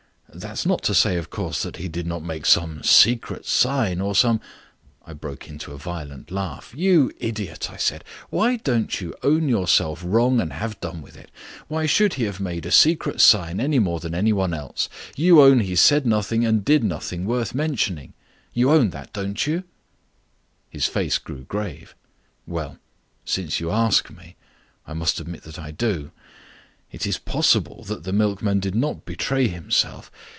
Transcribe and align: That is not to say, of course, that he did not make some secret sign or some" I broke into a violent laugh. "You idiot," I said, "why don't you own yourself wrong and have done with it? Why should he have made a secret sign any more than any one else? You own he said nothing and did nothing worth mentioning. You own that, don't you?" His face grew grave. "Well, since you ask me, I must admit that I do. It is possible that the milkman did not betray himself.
That 0.33 0.53
is 0.59 0.65
not 0.65 0.81
to 0.83 0.93
say, 0.95 1.17
of 1.17 1.29
course, 1.29 1.61
that 1.61 1.75
he 1.75 1.89
did 1.89 2.07
not 2.07 2.23
make 2.23 2.45
some 2.45 2.83
secret 2.83 3.45
sign 3.45 3.99
or 3.99 4.15
some" 4.15 4.39
I 5.05 5.11
broke 5.11 5.49
into 5.49 5.73
a 5.73 5.77
violent 5.77 6.31
laugh. 6.31 6.73
"You 6.73 7.11
idiot," 7.17 7.69
I 7.69 7.75
said, 7.75 8.05
"why 8.29 8.55
don't 8.55 9.01
you 9.01 9.13
own 9.23 9.49
yourself 9.49 10.01
wrong 10.05 10.39
and 10.39 10.53
have 10.53 10.79
done 10.79 11.01
with 11.01 11.17
it? 11.17 11.31
Why 11.67 11.85
should 11.85 12.13
he 12.13 12.23
have 12.23 12.39
made 12.39 12.65
a 12.65 12.71
secret 12.71 13.19
sign 13.19 13.59
any 13.59 13.77
more 13.77 13.99
than 13.99 14.15
any 14.15 14.31
one 14.31 14.53
else? 14.53 14.87
You 15.17 15.41
own 15.41 15.59
he 15.59 15.75
said 15.75 16.05
nothing 16.05 16.45
and 16.45 16.63
did 16.63 16.81
nothing 16.85 17.25
worth 17.25 17.53
mentioning. 17.53 18.13
You 18.53 18.71
own 18.71 18.91
that, 18.91 19.11
don't 19.11 19.45
you?" 19.45 19.65
His 20.69 20.85
face 20.85 21.17
grew 21.17 21.43
grave. 21.43 21.93
"Well, 22.47 22.77
since 23.25 23.59
you 23.59 23.69
ask 23.69 24.09
me, 24.09 24.37
I 24.87 24.93
must 24.93 25.19
admit 25.19 25.43
that 25.43 25.59
I 25.59 25.71
do. 25.71 26.11
It 26.93 27.05
is 27.07 27.17
possible 27.17 27.85
that 27.85 28.03
the 28.03 28.11
milkman 28.11 28.59
did 28.59 28.75
not 28.75 29.05
betray 29.05 29.47
himself. 29.47 30.11